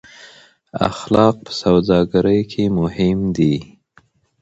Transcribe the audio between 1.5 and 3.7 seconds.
سوداګرۍ کې مهم دي.